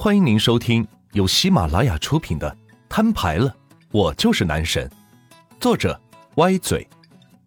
[0.00, 2.48] 欢迎您收听由喜马拉雅出品的
[2.88, 3.52] 《摊牌了，
[3.90, 4.88] 我就是男神》，
[5.58, 6.00] 作者
[6.36, 6.88] 歪嘴，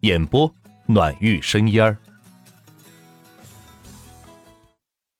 [0.00, 0.54] 演播
[0.84, 1.96] 暖玉生烟儿。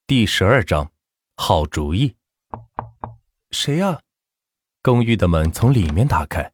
[0.06, 0.92] 第十二章，
[1.38, 2.14] 好主意。
[3.50, 3.98] 谁呀？
[4.82, 6.52] 公寓的门从里面打开，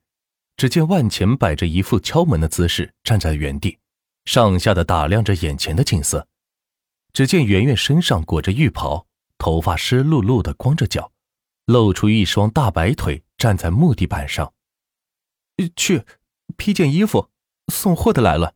[0.57, 3.77] 只见万钱摆着一副敲门的姿势站在原地，
[4.27, 6.25] 上下的打量着眼前的景色。
[7.13, 9.08] 只见圆圆身上裹着浴袍。
[9.39, 11.13] 头发湿漉漉的，光着脚，
[11.65, 14.53] 露出一双大白腿，站在木地板上。
[15.75, 16.05] 去，
[16.57, 17.31] 披件衣服，
[17.73, 18.55] 送货的来了。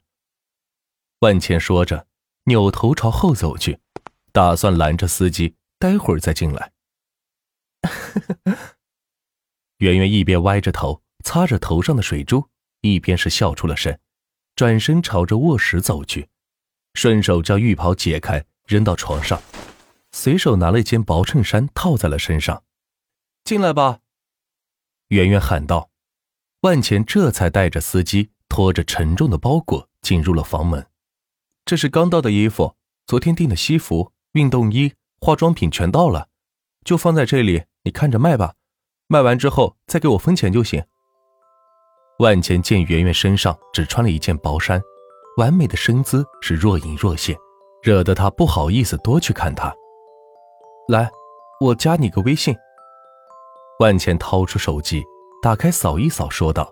[1.21, 2.07] 万茜说着，
[2.45, 3.81] 扭头朝后走去，
[4.33, 6.73] 打算拦着司机，待会儿再进来。
[9.79, 12.49] 圆圆一边歪着头擦着头上的水珠，
[12.83, 13.99] 一边是笑出了声，
[14.55, 16.29] 转身朝着卧室走去，
[16.95, 19.41] 顺手将浴袍解开，扔到床上。
[20.13, 22.63] 随手拿了一件薄衬衫套在了身上，
[23.45, 24.01] 进来吧。
[25.09, 25.91] 圆圆喊道。
[26.61, 30.87] 万钱这才带着司机拖着沉重的包裹进入了房门。
[31.65, 36.29] 这是刚到的衣服，昨天订的西服、运动衣、化妆品全到了，
[36.85, 38.55] 就放在这里，你看着卖吧。
[39.09, 40.85] 卖完之后再给我分钱就行。
[42.21, 44.81] 万钱见圆圆身上只穿了一件薄衫，
[45.39, 47.37] 完美的身姿是若隐若现，
[47.83, 49.75] 惹得他不好意思多去看她。
[50.89, 51.11] 来，
[51.61, 52.55] 我加你个微信。
[53.79, 55.03] 万茜掏出手机，
[55.43, 56.69] 打开扫一扫，说道：“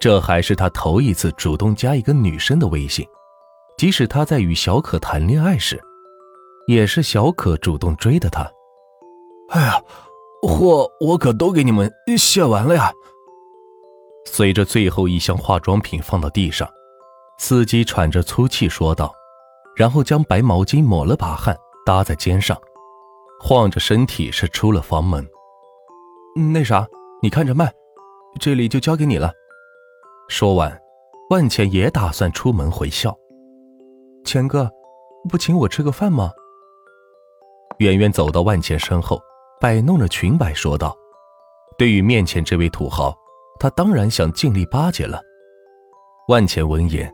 [0.00, 3.06] 这还是他头一次主动加一个女生的微信，
[3.76, 5.80] 即使他在与小可谈恋爱时，
[6.66, 8.50] 也是小可主动追的他。”
[9.50, 9.82] 哎呀，
[10.42, 12.90] 货我可都给你们卸完了呀！
[14.26, 16.68] 随着最后一箱化妆品放到地上，
[17.38, 19.12] 司机喘着粗气说道，
[19.74, 22.56] 然后将白毛巾抹了把汗，搭在肩上。
[23.42, 25.26] 晃着身体是出了房门。
[26.52, 26.86] 那啥，
[27.22, 27.72] 你看着卖，
[28.38, 29.32] 这里就交给你了。
[30.28, 30.78] 说完，
[31.30, 33.16] 万钱也打算出门回校。
[34.24, 34.70] 钱哥，
[35.28, 36.30] 不请我吃个饭吗？
[37.78, 39.18] 圆圆走到万钱身后，
[39.58, 40.94] 摆弄着裙摆说道
[41.78, 43.16] ：“对于面前这位土豪，
[43.58, 45.20] 他当然想尽力巴结了。”
[46.28, 47.12] 万钱闻言，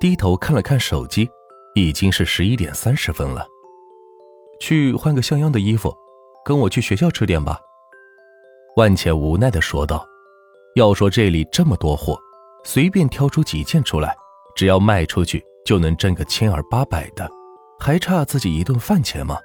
[0.00, 1.26] 低头看了看手机，
[1.76, 3.46] 已经是十一点三十分了。
[4.60, 5.94] 去换个像样的衣服，
[6.44, 7.58] 跟我去学校吃点吧。”
[8.76, 10.06] 万茜无奈的说道。
[10.76, 12.16] “要说这里这么多货，
[12.64, 14.14] 随便挑出几件出来，
[14.54, 17.28] 只要卖出去就能挣个千儿八百的，
[17.80, 19.38] 还差自己一顿饭钱吗？”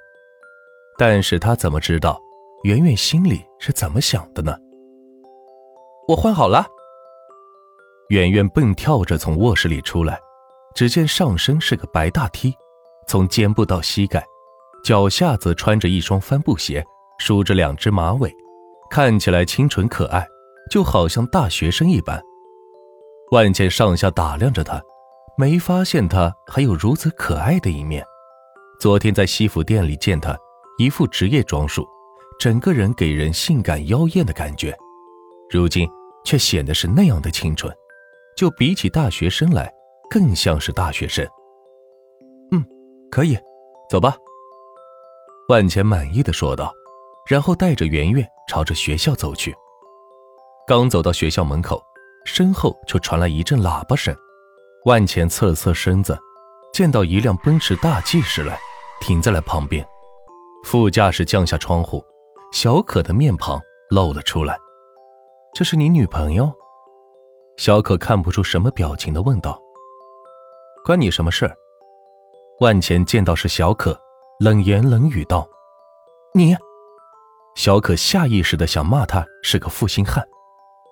[0.96, 2.20] 但是他怎么知道
[2.62, 4.56] 圆圆心里是怎么想的呢？
[6.06, 6.64] 我换好了。
[8.10, 10.20] 圆圆蹦跳着从卧室里出来，
[10.74, 12.54] 只见上身是个白大 T，
[13.08, 14.24] 从肩部到膝盖。
[14.84, 16.84] 脚下则穿着一双帆布鞋，
[17.18, 18.30] 梳着两只马尾，
[18.90, 20.26] 看起来清纯可爱，
[20.70, 22.22] 就好像大学生一般。
[23.32, 24.80] 万茜上下打量着他，
[25.38, 28.04] 没发现他还有如此可爱的一面。
[28.78, 30.36] 昨天在西服店里见他，
[30.78, 31.88] 一副职业装束，
[32.38, 34.76] 整个人给人性感妖艳的感觉，
[35.48, 35.88] 如今
[36.26, 37.74] 却显得是那样的清纯，
[38.36, 39.72] 就比起大学生来，
[40.10, 41.26] 更像是大学生。
[42.50, 42.62] 嗯，
[43.10, 43.34] 可以，
[43.88, 44.14] 走吧。
[45.48, 46.72] 万钱满意的说道，
[47.28, 49.54] 然后带着圆圆朝着学校走去。
[50.66, 51.82] 刚走到学校门口，
[52.24, 54.16] 身后就传来一阵喇叭声。
[54.86, 56.18] 万钱侧了侧身子，
[56.72, 58.58] 见到一辆奔驰大 G 驶来，
[59.00, 59.86] 停在了旁边。
[60.64, 62.02] 副驾驶降下窗户，
[62.52, 64.58] 小可的面庞露了出来。
[65.52, 66.50] “这是你女朋友？”
[67.58, 69.60] 小可看不出什么表情的问道。
[70.86, 71.54] “关你什么事儿？”
[72.60, 73.98] 万钱见到是小可。
[74.44, 75.48] 冷言冷语道
[76.36, 76.54] ：“你。”
[77.56, 80.22] 小可下意识的想骂他是个负心汉，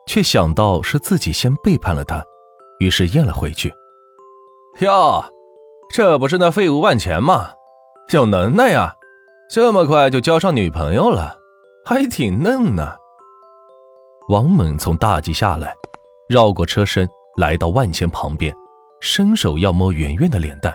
[0.07, 2.25] 却想到是自己先背叛了他，
[2.81, 3.71] 于是咽了回去。
[4.79, 5.23] 哟，
[5.91, 7.51] 这不是那废物万钱吗？
[8.15, 8.95] 有能耐呀，
[9.51, 11.37] 这么快就交上女朋友了，
[11.85, 12.97] 还挺嫩呢。
[14.31, 15.77] 王猛从大 G 下来，
[16.27, 17.07] 绕过车身，
[17.37, 18.55] 来到万钱旁边，
[19.03, 20.75] 伸手要摸圆圆的脸蛋。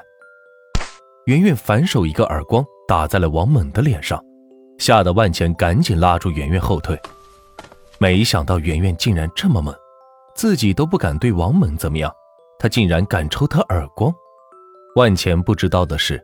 [1.28, 4.18] 圆圆反手一个耳光打在了王猛的脸上，
[4.78, 6.98] 吓得万钱赶紧拉住圆圆后退。
[8.00, 9.76] 没想到圆圆竟然这么猛，
[10.36, 12.10] 自己都不敢对王猛怎么样，
[12.58, 14.10] 他竟然敢抽他耳光。
[14.96, 16.18] 万钱不知道的是，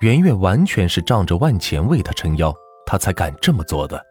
[0.00, 4.04] 圆圆完全是仗着万钱为他撑腰，他才敢这么做的。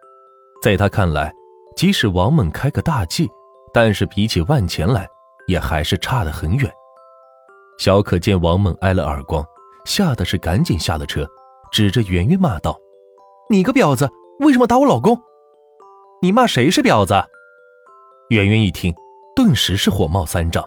[0.63, 1.31] 在他看来，
[1.75, 3.29] 即使王猛开个大忌，
[3.71, 5.07] 但是比起万钱来，
[5.47, 6.71] 也还是差得很远。
[7.77, 9.45] 小可见王猛挨了耳光。
[9.85, 11.27] 吓得是赶紧下了车，
[11.71, 12.79] 指着圆圆骂道
[13.49, 15.19] ：“你个婊子，为什么打我老公？
[16.21, 17.13] 你骂谁是婊子？
[18.29, 18.93] 圆圆一听，
[19.35, 20.63] 顿时是火冒三丈。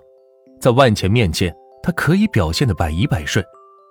[0.60, 3.44] 在万钱面前，她可以表现的百依百顺，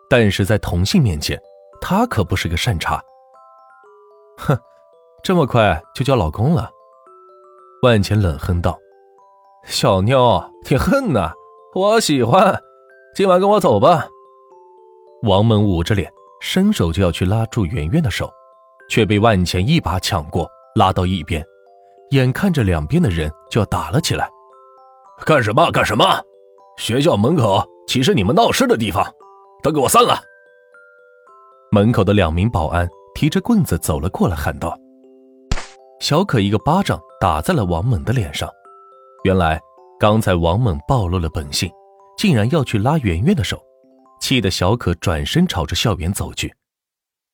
[0.10, 1.40] 但是在同性面前，
[1.82, 3.02] 她可不是个善茬。
[4.38, 4.58] 哼，
[5.24, 6.70] 这么快就叫老公了？
[7.82, 8.78] 万钱冷哼道
[9.66, 11.32] ：“小妞挺恨呐，
[11.76, 12.62] 我喜欢。
[13.16, 14.08] 今晚跟我走吧。”
[15.24, 16.12] 王猛捂着脸，
[16.42, 18.30] 伸手就要去拉住圆圆的手。
[18.90, 21.44] 却被万钱一把抢过，拉到一边，
[22.12, 24.30] 眼看着两边的人就要打了起来。
[25.26, 25.72] 干什么？
[25.72, 26.06] 干什么？
[26.78, 29.04] 学校门口岂是你们闹事的地方？
[29.64, 30.20] 都给我散了！
[31.72, 34.78] 门口的两名保安提着棍子走了过来，喊道
[36.02, 38.50] ：“小可一个巴掌打在了王猛的脸上。
[39.24, 39.60] 原来
[39.98, 41.72] 刚才王猛暴露了本性，
[42.18, 43.58] 竟然要去拉圆圆的手，
[44.24, 46.56] 气得小可转身朝着校园走去。”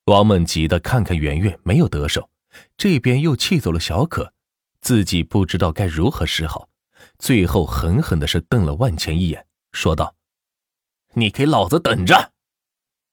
[0.09, 2.31] 王猛急得看看圆圆没有得手，
[2.75, 4.33] 这边又气走了小可，
[4.81, 6.68] 自己不知道该如何是好，
[7.19, 10.15] 最后狠狠的是瞪了万钱一眼，说道
[11.13, 12.31] ：“你给老子等着！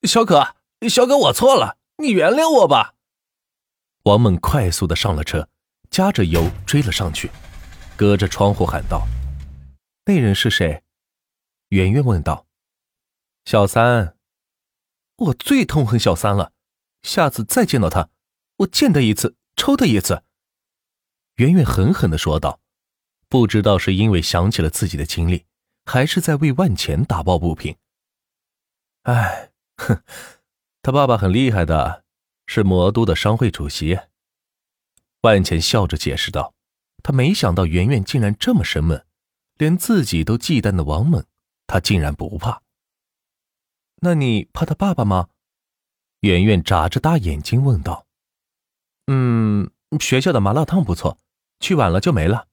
[0.04, 0.54] 小可，
[0.88, 2.94] 小可，我错了，你原谅我吧。”
[4.04, 5.46] 王猛快速的上了车，
[5.90, 7.30] 加着油追了上去，
[7.94, 9.06] 隔着窗户喊道
[10.06, 10.82] ：“那人是谁？”
[11.68, 12.45] 圆圆问道
[13.46, 14.16] ：“小三，
[15.14, 16.52] 我最痛恨小三了。”
[17.02, 18.10] 下次再见到他，
[18.56, 20.24] 我见他一次抽他一次。”
[21.36, 22.60] 圆圆狠狠的说道，
[23.28, 25.46] 不知道是因为想起了自己的经历，
[25.84, 27.76] 还是在为万钱打抱不平。
[29.02, 30.02] 哎，哼，
[30.82, 32.04] 他爸爸很厉害的，
[32.48, 33.96] 是魔都的商会主席。
[35.20, 36.52] 万钱笑着解释道，
[37.04, 39.06] 他没想到圆圆竟然这么生闷，
[39.54, 41.24] 连自己都忌惮的王猛，
[41.68, 42.62] 他竟然不怕。
[44.00, 45.28] 那你怕他爸爸吗？
[46.20, 48.06] 圆圆眨着大眼睛问道
[49.06, 49.70] ：“嗯，
[50.00, 51.18] 学校的麻辣烫不错，
[51.60, 52.46] 去晚了就没了。”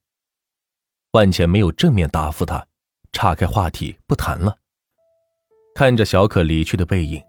[1.12, 2.66] 万钱没有正面答复他，
[3.12, 4.58] 岔开话题不谈了。
[5.76, 7.22] 看着小可离去的背影，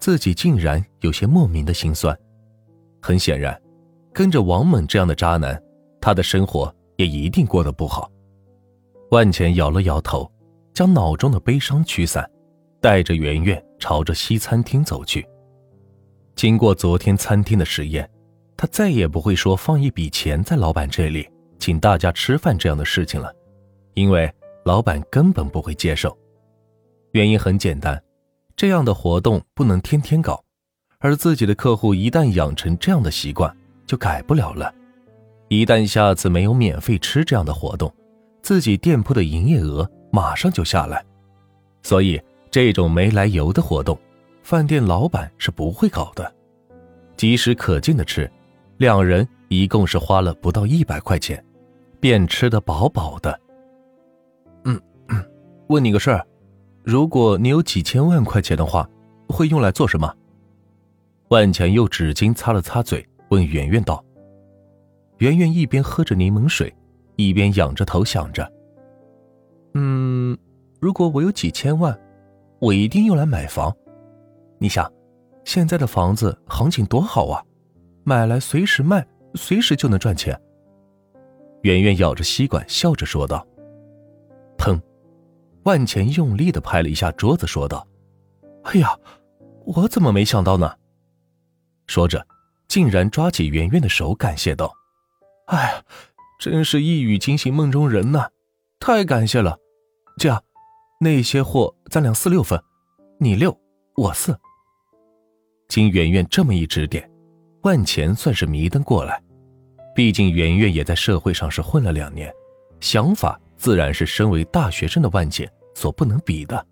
[0.00, 2.16] 自己竟然有些莫名的心酸。
[3.00, 3.60] 很显然，
[4.12, 5.60] 跟着王猛这样的渣男，
[6.00, 8.10] 他的生活也一定过得不好。
[9.10, 10.30] 万钱摇了摇头，
[10.72, 12.28] 将脑中的悲伤驱散，
[12.84, 15.26] 带着圆圆朝着西餐厅走去。
[16.36, 18.06] 经过昨天餐厅的实验，
[18.58, 21.26] 他再也不会说放一笔钱在老板这里
[21.58, 23.34] 请大家吃饭这样的事情了，
[23.94, 24.30] 因为
[24.66, 26.14] 老板根本不会接受。
[27.12, 27.98] 原因很简单，
[28.54, 30.44] 这样的活动不能天天搞，
[30.98, 33.50] 而自己的客户一旦养成这样的习惯，
[33.86, 34.70] 就改不了了。
[35.48, 37.90] 一旦下次没有免费吃这样的活动，
[38.42, 41.02] 自己店铺的营业额马上就下来。
[41.82, 42.20] 所以
[42.54, 43.98] 这种没来由的活动。
[44.44, 46.32] 饭店老板是不会搞的，
[47.16, 48.30] 及时可劲的吃，
[48.76, 51.44] 两人一共是花了不到一百块钱，
[51.98, 53.40] 便吃得饱饱的。
[54.66, 54.80] 嗯，
[55.66, 56.24] 问你个事儿，
[56.84, 58.88] 如果你有几千万块钱的话，
[59.28, 60.14] 会用来做什么？
[61.30, 64.00] 万强用纸巾擦了擦嘴，问圆圆道。
[65.18, 66.72] 圆圆一边喝着柠檬水，
[67.16, 68.48] 一边仰着头想着：
[69.72, 70.38] 嗯，
[70.78, 71.98] 如果我有几千万，
[72.64, 73.70] 我一定用来买房。
[74.58, 74.90] 你想，
[75.44, 77.44] 现在的房子行情多好啊，
[78.04, 80.34] 买来随时卖，随时就能赚钱。
[81.60, 83.46] 圆圆咬着吸管，笑着说道
[84.56, 84.80] ：“砰！”
[85.64, 87.86] 万钱用力的拍了一下桌子，说道
[88.64, 88.98] ：“哎呀，
[89.66, 90.74] 我怎么没想到呢？”
[91.86, 92.26] 说着，
[92.66, 94.72] 竟然抓起圆圆的手，感谢道
[95.48, 95.84] ：“哎呀，
[96.40, 98.30] 真是一语惊醒梦中人呐，
[98.80, 99.58] 太感谢了！
[100.16, 100.42] 这样，
[101.00, 102.60] 那些货咱俩四六分，
[103.18, 103.56] 你六。”
[103.96, 104.36] 我四。
[105.68, 107.08] 经圆圆这么一指点，
[107.62, 109.22] 万钱算是迷瞪过来。
[109.94, 112.32] 毕竟圆圆也在社会上是混了两年，
[112.80, 116.66] 想法自然是身为大学生的万钱所不能比的。